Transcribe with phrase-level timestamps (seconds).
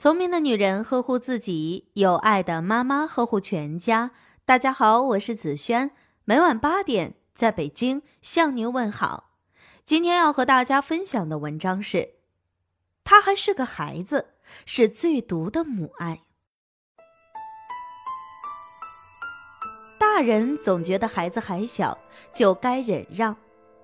[0.00, 4.12] 聪明的女人呵护自己，有爱的妈妈呵护全家。
[4.46, 5.90] 大家好，我是子轩，
[6.24, 9.32] 每晚八点在北京向您问好。
[9.84, 12.14] 今天要和大家分享的文章是：
[13.04, 16.22] 他还是个孩子，是最毒的母爱。
[19.98, 21.98] 大人总觉得孩子还小，
[22.32, 23.36] 就该忍让，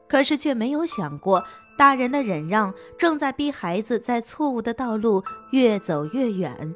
[0.08, 1.44] 可是却没有想过。
[1.76, 6.74] 大人的忍让正在逼孩子在错误的道路越走越远。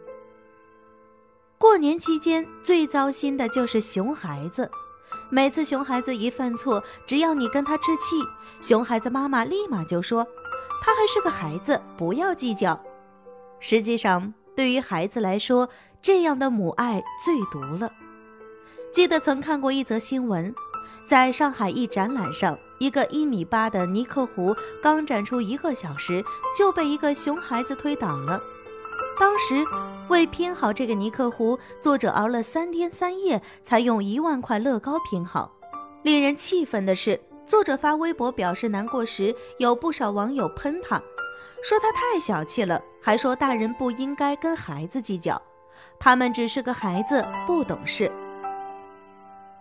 [1.57, 4.71] 过年期间最糟心的就是熊孩子，
[5.31, 8.17] 每次熊孩子一犯错，只要你跟他置气，
[8.61, 10.27] 熊孩子妈妈立马就说
[10.83, 12.79] ：“他还是个孩子，不要计较。”
[13.61, 15.69] 实际上，对于孩子来说，
[16.01, 17.93] 这样的母爱最毒了。
[18.91, 20.55] 记得曾看过一则新闻，
[21.05, 22.59] 在上海一展览上。
[22.79, 26.25] 一个一米八的尼克湖刚展出一个小时，
[26.57, 28.41] 就被一个熊孩子推倒了。
[29.19, 29.63] 当时
[30.09, 35.53] 为拼好这个尼克湖，作者熬了三天三夜，才用一万块乐高拼好。
[36.05, 40.97] 令人气愤的是，作者发微博表示难过时，有不少网友喷他，
[41.63, 45.41] 说他太小气了，还说大人不应该跟孩子计较，
[45.99, 48.11] 他们只是个孩子，不懂事。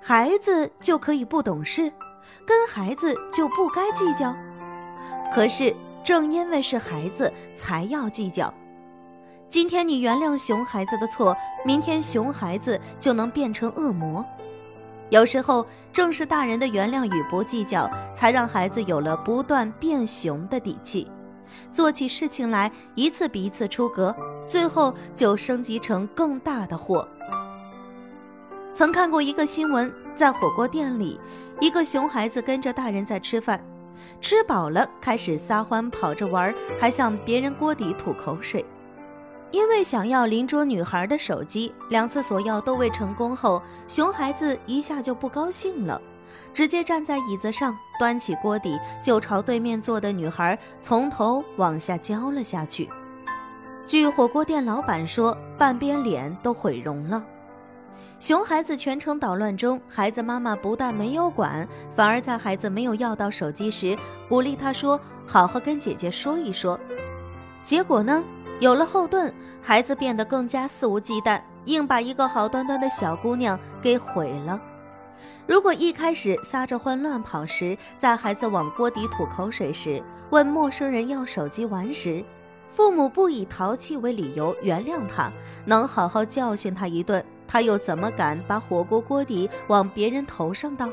[0.01, 1.91] 孩子就可以不懂事？
[2.45, 4.33] 跟孩子就不该计较，
[5.33, 8.51] 可是正因为是孩子，才要计较。
[9.49, 14.25] 今天你原谅熊孩子的错，明天熊孩子就能变成恶魔。
[15.09, 21.11] 有时候，正是大人的原谅与不计较，才让孩子有了不断变熊的底气，
[21.71, 24.15] 做起事情来一次比一次出格，
[24.47, 27.07] 最后就升级成更大的祸。
[28.79, 31.19] 曾看过一个新闻，在火锅店里。
[31.59, 33.61] 一个熊孩子跟着大人在吃饭，
[34.21, 38.65] 吃饱了开始撒欢，跑着玩，还向别人锅底吐口水。
[39.51, 46.01] 因为想要邻桌女孩的手机，两次索要都未成功后，熊孩子一下就不高兴了，
[46.53, 52.89] 直接站在椅子上，端起锅底就朝对面坐的女孩从头往下浇了下去。
[53.85, 57.21] 据火锅店老板说，半边脸都毁容了。
[58.19, 66.79] 熊孩子全程捣乱中，孩子妈妈不但没有管，反而在孩子没有要到手机时，鼓励他说：“好好跟姐姐说一说。”
[67.63, 68.23] 结果呢，
[68.59, 74.59] 有了后盾，孩子变得更加肆无忌惮，硬把一个好端端的小姑娘给毁了。
[75.47, 82.23] 如果一开始撒着欢乱跑时，在孩子往锅底吐口水时，问陌生人要手机玩时，
[82.69, 85.31] 父母不以淘气为理由原谅他，
[85.65, 87.23] 能好好教训他一顿。
[87.49, 90.87] 他又怎么敢把火锅锅底往别人头上倒？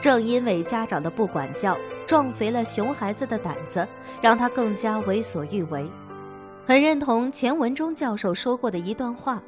[0.00, 1.78] 正因为家长的不管教，
[2.08, 3.86] 撞肥了熊孩子的胆子，
[4.20, 5.88] 让他更加为所欲为。
[6.66, 9.40] 很认同钱文忠教授说过的一段话：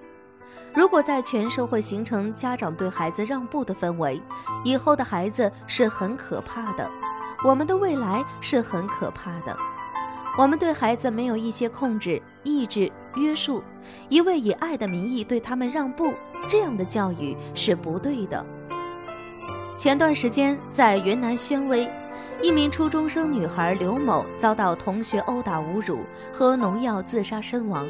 [0.73, 4.23] 如果在全社会形成家长对孩子让步的氛围，
[4.65, 6.89] 以后的孩子是很可怕的，
[7.45, 9.57] 我们的未来是很可怕的。
[10.39, 13.63] 我们对孩子没有一些控制、抑制、约束，
[14.09, 16.13] 一味以爱的名义对他们让步，
[16.49, 18.45] 这样的教育是不对的。
[19.77, 21.91] 前段时间，在云南宣威，
[22.41, 26.01] 一名初中生女孩刘某遭到同学殴打侮辱，
[26.33, 27.87] 喝农药自杀身亡。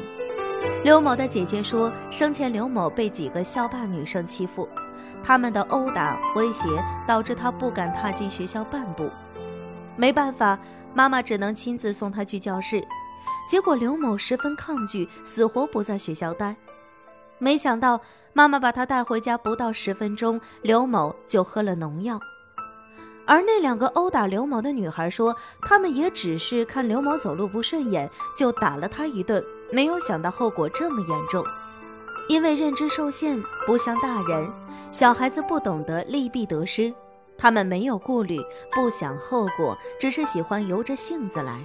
[0.83, 4.67] 刘某的姐姐说，生前刘某被几个校霸女生欺负，
[5.21, 6.67] 他们的殴打威胁
[7.07, 9.09] 导致她不敢踏进学校半步。
[9.95, 10.57] 没办法，
[10.93, 12.83] 妈妈只能亲自送他去教室。
[13.47, 16.55] 结果刘某十分抗拒，死活不在学校待。
[17.37, 17.99] 没想到
[18.33, 22.19] 妈妈把他带回家不到十分钟，刘某就喝了农药。
[23.27, 31.43] 而那两个殴打刘某的女孩说，他们也只是看刘某走路不顺眼，就打了他一顿，没有想到后果这么严重。
[32.27, 34.47] 因为认知受限，不像大人，
[34.91, 36.93] 小孩子不懂得利弊得失。
[37.37, 38.39] 他们没有顾虑，
[38.73, 41.59] 不想后果，只是喜欢由着性子来，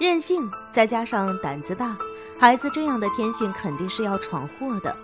[0.00, 1.94] 任性再加上胆子大，
[2.38, 4.96] 孩子这样的天性肯定是要闯祸的。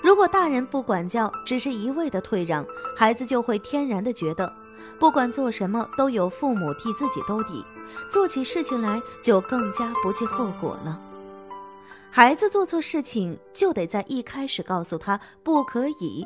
[0.00, 2.64] 如果大人不管教，只是一味的退让，
[2.96, 4.54] 孩子就会天然的觉得，
[5.00, 7.64] 不管做什么都有父母替自己兜底，
[8.08, 11.00] 做起事情来就更加不计后果了。
[12.08, 16.24] 孩子做错事情，就得在一开始告诉他不可以。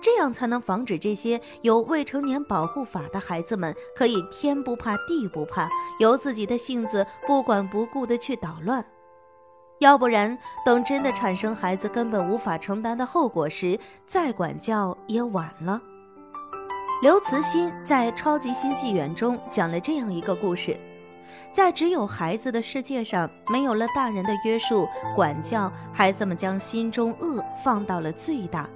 [0.00, 5.68] 这样才能防止这些有未成年保护法的孩子们可以天不怕地不怕，
[5.98, 8.84] 由自己的性子不管不顾的去捣乱。
[9.80, 15.80] 要不然，等真的产生孩子根本无法承担的后果时，再管教也晚了。
[17.02, 20.78] 刘慈欣在《超级新纪元》中讲了这样一个故事：
[21.50, 24.86] 在只有孩子的世界上，没有了大人的约束
[25.16, 28.68] 管教，孩子们将心中恶放到了最大。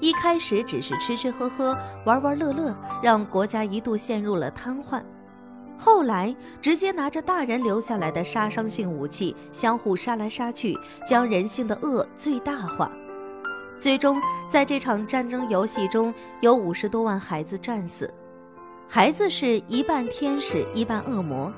[0.00, 5.02] 一开始只是吃吃喝喝、玩玩乐乐，让国家一度陷入了瘫痪。
[5.76, 12.90] 后来直接拿着大人留下来的杀伤性武器，相互杀来杀去，将人性的恶最大化。
[13.78, 18.12] 最终，在这场战争游戏中，有五十多万孩子战死。
[18.88, 21.52] 孩子是一半天使，一半恶魔。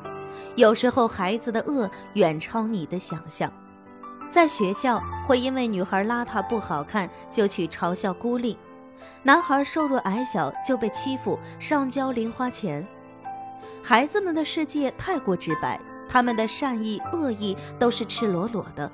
[0.57, 3.53] 有时候，孩子的恶远超你的想象。
[4.29, 8.57] 在学校，会因为女孩邋遢不好看就去嘲笑孤立；
[9.23, 12.87] 男孩瘦弱矮小就被欺负，上交零花钱。
[13.83, 18.91] 孩子们的世界太过直白，他们的善意、恶意都是赤裸裸的。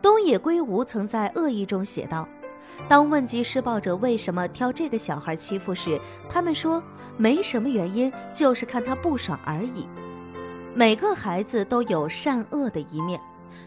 [0.00, 2.26] 东野圭吾曾在《恶意》中写道
[2.88, 6.82] ：“当问及施暴者为什么挑这个小孩欺负时，他们说
[7.16, 9.86] 没什么原因，就是看他不爽而已。”
[10.74, 13.20] 每个孩子都有善恶的一面，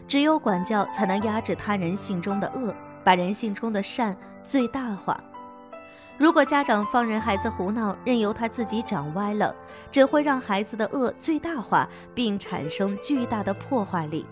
[0.06, 5.18] 只有管教才能压制他人性中的恶，把人性中的善最大化。
[6.18, 9.54] 如果家长放任孩子胡闹，任由他自己长歪了，
[9.90, 14.24] 只会让孩子的恶最大化，并产生巨大的破坏力。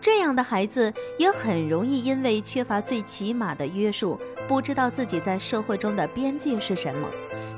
[0.00, 7.06] 这样的孩子也很容易因为缺乏最起码的约束，不知道自己在社会中的边界是什么，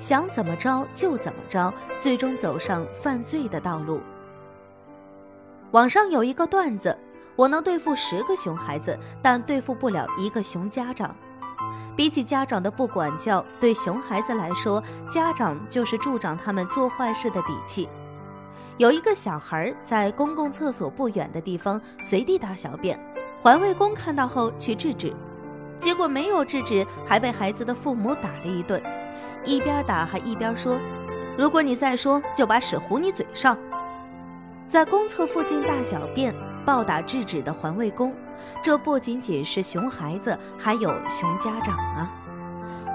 [0.00, 4.00] 想怎么着就怎么着，最终走上犯罪的道路。
[5.72, 6.98] 网上有一个段子：
[7.40, 11.16] 我能对付十个熊孩子，但对付不了一个熊家长。
[11.96, 17.88] 比起家长的不管教，对熊孩子来说，家长就是助长他们做坏事的底气。
[18.76, 23.00] 有一个小孩在公共厕所不远的地方随地大小便，
[23.40, 25.10] 环卫工看到后去制止，
[25.78, 28.82] 结果没有制止，还被孩子的父母打了一顿，
[29.46, 30.78] 一边打还一边说
[31.38, 33.56] ：“如果你再说，就把屎糊你嘴上。”
[34.68, 36.34] 在公厕附近大小便，
[36.64, 38.14] 暴打制止的环卫工，
[38.62, 42.12] 这不仅仅是熊孩子，还有熊家长啊！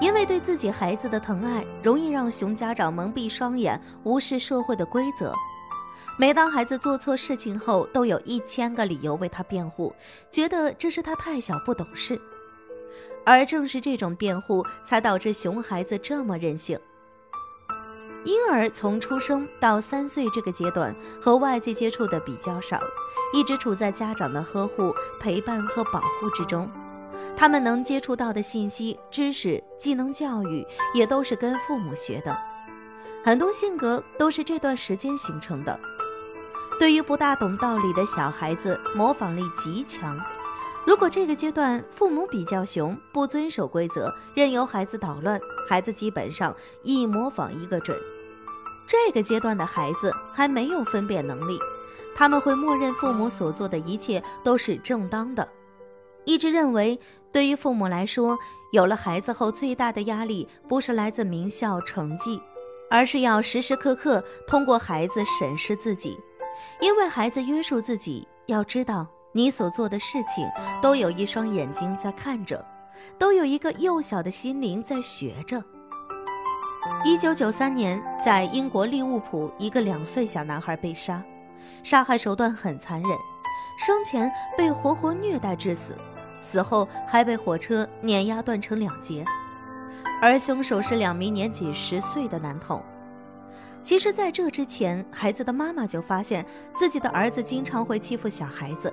[0.00, 5.32] 因为对自己孩子的疼爱，容易让熊家长蒙蔽双眼，无视社会的规则。
[6.18, 9.94] 每当孩子做错事情后，都有一千个理由为他辩护，
[10.30, 12.20] 觉得这是他太小不懂事。
[13.24, 16.78] 而正是这种辩护，才导致熊孩子这么任性。
[18.26, 20.92] 婴儿从出生到三岁这个阶段
[21.22, 22.80] 和外界接触的比较少，
[23.32, 26.68] 一直处在家长的呵护、陪伴和保护之中。
[27.36, 32.36] 他们能接触到的信息、知识、技能、教育，也都是跟父母学的。
[33.22, 35.78] 很多性格都是这段时间形成的。
[36.80, 40.18] 对于不大懂道理的小孩子，模仿力极强。
[40.84, 47.96] 如果这个阶段父母比较熊，不遵守规则，任由孩子捣乱，孩子基本上一模仿一个准。
[48.86, 51.58] 这个阶段的孩子还没有分辨能力，
[52.14, 55.46] 他们会默认父母所做的一切都是正当的，
[56.24, 56.98] 一直认为
[57.32, 58.38] 对于父母来说，
[58.72, 62.40] 有了孩子后最大的压力不是来自名校成绩，
[62.88, 66.16] 而是要时时刻刻通过孩子审视自己，
[66.80, 70.48] 因为孩子约束自己，要知道你所做的事情
[70.80, 72.64] 都有一双眼睛在看着，
[73.18, 75.62] 都有一个幼小的心灵在学着。
[77.04, 81.22] 一九九三年，在英国利物浦，一个两岁小男孩被杀，
[81.82, 83.10] 杀害手段很残忍，
[83.78, 85.96] 生前被活活虐待致死，
[86.40, 89.24] 死后还被火车碾压断成两截，
[90.20, 92.82] 而凶手是两名年仅十岁的男童。
[93.82, 98.92] 其实，在这之前，孩子的妈妈就发现自己的儿子经常会欺负小孩子，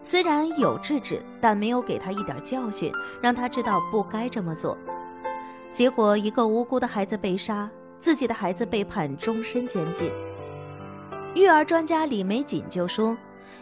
[0.00, 4.78] 虽然有制止，但没有给他一点教训，让他知道不该这么做。
[5.72, 10.12] 结果，一个无辜的孩子被杀，自己的孩子被判终身监禁。
[11.34, 13.16] 育儿专家李玫瑾就说，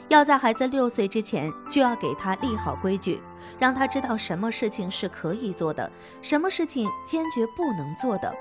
[0.09, 3.21] 要在孩子六岁之前就要给他立好规矩，
[3.61, 5.89] 让他知道什么事情是可以做的，
[6.21, 8.35] 什么事情坚决不能做的。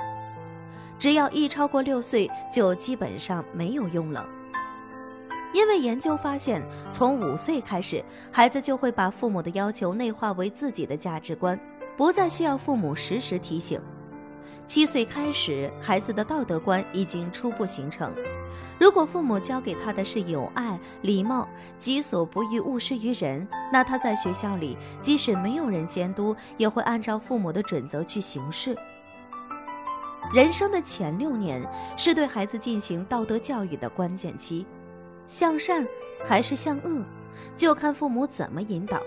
[0.98, 4.28] 只要一超过六岁，就基本上没有用了。
[5.54, 11.60] 因为研究发现，从五岁开始，孩子就会把父母的要求内化为自己的价值观。
[12.00, 13.78] 不再需要父母时时提醒。
[14.66, 18.14] 七岁开始，孩子的道德观已经初步形成。
[18.80, 21.46] 如果父母教给他的是友爱、礼貌、
[21.78, 28.78] 己所不欲，勿施于人，那他在学校里即使没有人监督，也会按照父母的准则去行事。
[30.34, 31.62] 人生的前六年
[31.98, 34.66] 是对孩子进行道德教育的关键期，
[35.28, 35.86] 向善
[36.24, 37.04] 还是向恶，
[37.58, 39.02] 就看父母怎么引导。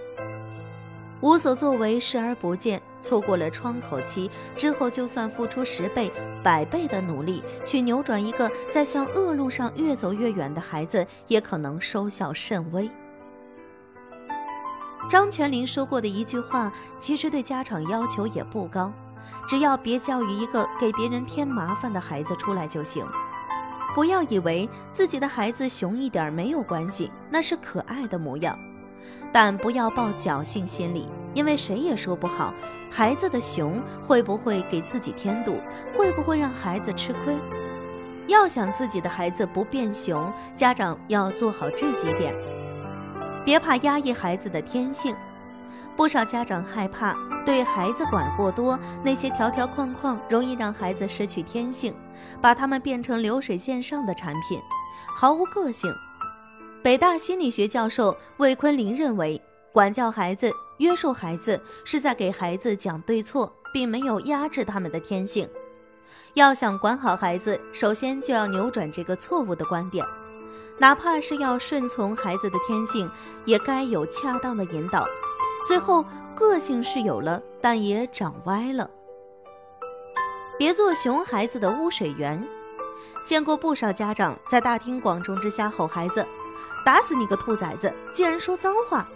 [1.22, 6.12] 无所作为，视而不见，错过了窗口期之后，就算付出十倍、
[6.42, 12.90] 百倍的努力去扭转一个在向恶路上越走越远的孩子，也可能收效甚微。
[15.08, 18.92] 张泉灵说过的一句话，其实对家长要求也不高，
[19.46, 23.06] 只要别教育一个给别人添麻烦的孩子出来就行。
[23.94, 28.58] 不要以为自己的孩子熊一点没有关系，那是可爱的模样。
[29.32, 32.52] 但不要抱侥幸心理，因为谁也说不好，
[32.90, 35.58] 孩子的熊会不会给自己添堵，
[35.96, 37.36] 会不会让孩子吃亏。
[38.28, 42.34] 要想自己的孩子不变熊，家长要做好这几点：
[43.44, 45.14] 别怕压抑孩子的天性。
[45.94, 51.94] 不少家长害怕对孩子管过多，那些条条框框容易让孩子失去天性，
[52.40, 54.58] 把他们变成流水线上的产品，
[55.16, 55.90] 毫无个性。
[56.82, 65.48] 北大心理学教授魏坤林认为，管教孩子、约束孩子是在给孩子讲对错，并没有压制他们的天性。
[66.34, 70.04] 要想管好孩子，首先就要扭转这个错误的观点，
[70.76, 73.08] 哪怕是要顺从孩子的天性，
[73.44, 75.06] 也该有恰当的引导。
[75.68, 78.90] 最后，个性是有了，但也长歪了。
[80.58, 82.44] 别做熊孩子的污水源。
[83.24, 86.26] 见过不少家长在大庭广众之下吼孩子。
[86.84, 87.92] 打死你个兔崽子！
[88.12, 89.06] 竟然说脏话。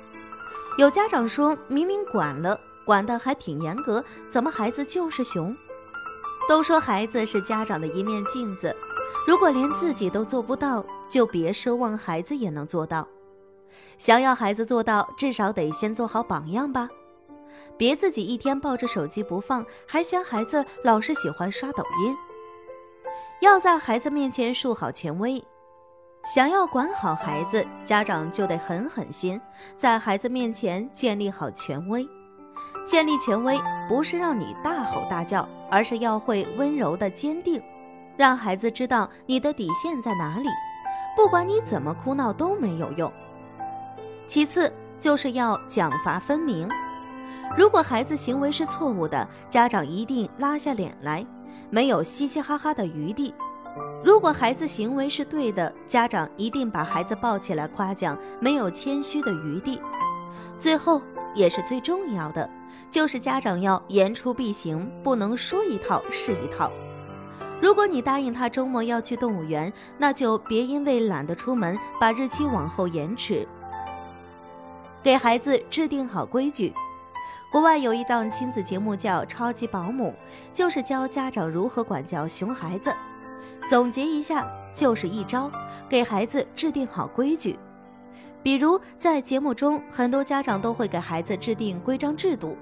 [0.79, 5.57] 有家长说明明管了，管得还挺严格，怎么孩子就是熊？
[6.49, 8.75] 都说孩子是家长的一面镜子，
[9.27, 13.09] 如果连自己都做不到，就别奢望孩子也能做到。
[13.99, 16.89] 想要孩子做到，至少得先做好榜样吧。
[17.77, 22.17] 别自己一天抱着手机不放，还嫌孩子老是喜欢刷抖音。
[23.41, 25.43] 要在孩子面前树好权威。
[26.27, 29.41] 想要管好孩子，家长就得狠狠心，
[29.77, 32.05] 在孩子面前建立好权威。
[32.85, 33.57] 建立权威
[33.89, 37.63] 不是让你大吼大叫，而是要会温柔的坚定，
[38.17, 40.49] 让孩子知道你的底线在哪里。
[41.17, 43.11] 不管你怎么哭闹都没有用。
[44.27, 46.69] 其次就是要奖罚分明。
[47.57, 51.25] 如果孩子行为是错误的，家长一定拉下脸来，
[51.71, 53.33] 没有嘻嘻哈哈的余地。
[54.05, 59.81] 如果孩子行为是对的，家长一定把孩子抱起来夸奖，没有谦虚的余地。
[60.59, 61.03] 最后
[61.35, 62.49] 也是最重要的，
[62.91, 66.71] 就是家长要言出必行，不能说一套是一套。
[67.61, 73.49] 如果你答应他周末要去动物园，那就别因为懒得出门把日期往后延迟。
[75.03, 76.73] 给孩子制定好规矩。
[77.51, 80.11] 国外有一档亲子节目叫《超级保姆》，
[80.53, 82.93] 就是教家长如何管教熊孩子。
[83.69, 85.51] 总结一下，就是一招，
[85.89, 87.59] 给孩子制定好规矩。
[88.43, 92.57] 比如在节目中，很多家长都会给孩子制定规章制度，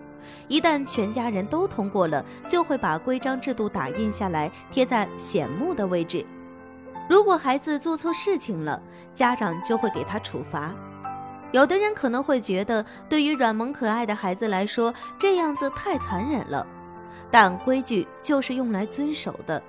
[0.48, 6.24] 一旦全家人都通过了，就会把规章制度打印下来，贴在显目的位置。
[7.06, 8.82] 如果孩子做错事情了，
[9.12, 10.74] 家长就会给他处罚。
[11.52, 16.66] 有的人可能会觉得，对于软萌可爱的孩子来说，这样子太残忍了，
[17.30, 19.62] 但规矩就是用来遵守的。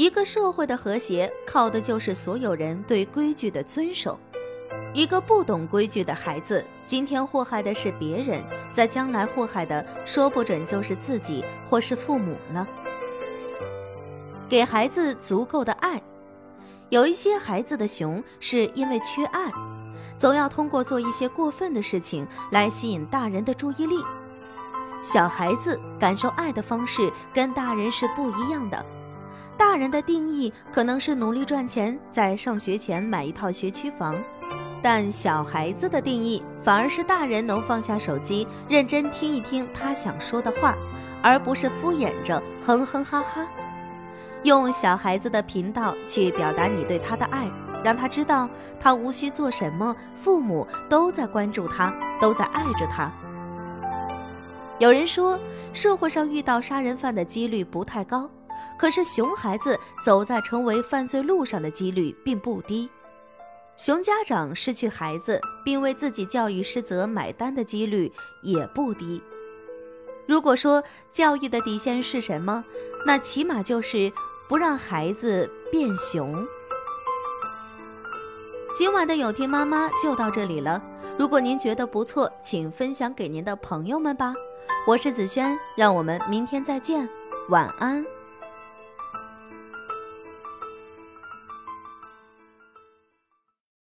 [0.00, 4.18] 一个社会的和谐，靠的就是所有人对规矩的遵守。
[4.94, 8.42] 一个不懂规矩的孩子，今天祸害的是别人，
[8.72, 12.66] 在将来祸害的说不准就是自己或是父母了。
[14.48, 16.02] 给孩子足够的爱，
[16.88, 19.52] 有一些孩子的熊是因为缺爱，
[20.16, 23.96] 总要通过做一些过分的事情来吸引大人的注意力。
[25.02, 28.82] 小孩子感受爱的方式跟大人是不一样的。
[29.60, 34.16] 大人的定义可能是努力赚钱，在上学前买一套学区房，
[34.80, 40.74] 但小孩子的定义反而是大人能放下手机，认真听一听他想说的话，
[41.22, 43.46] 而不是敷衍着哼哼哈哈。
[44.44, 47.46] 用小孩子的频道去表达你对他的爱，
[47.84, 48.48] 让他知道
[48.80, 53.12] 他无需做什么，父母都在关注他，都在爱着他。
[54.78, 55.38] 有人说，
[55.74, 58.26] 社会上遇到杀人犯的几率不太高。
[58.78, 62.88] 可是，熊孩子走在成为犯罪路上的几率并不低，
[63.76, 68.10] 熊家长失去孩子并为自己教育失责买单的几率
[68.42, 69.22] 也不低。
[70.26, 72.64] 如果说教育的底线是什么，
[73.06, 74.12] 那起码就是
[74.48, 76.46] 不让孩子变熊。
[78.76, 80.80] 今晚的有听妈妈就到这里了，
[81.18, 84.32] 如果您觉得不错，请分享给您的朋友们吧。
[84.86, 87.08] 我是子轩，让我们明天再见，
[87.48, 88.19] 晚安。